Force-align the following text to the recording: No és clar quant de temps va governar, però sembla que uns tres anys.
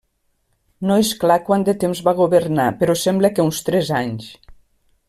No 0.91 0.95
és 1.01 1.11
clar 1.23 1.35
quant 1.51 1.65
de 1.67 1.75
temps 1.83 2.01
va 2.09 2.15
governar, 2.21 2.67
però 2.81 2.99
sembla 3.05 3.33
que 3.37 3.47
uns 3.51 3.65
tres 3.69 3.97
anys. 4.03 4.33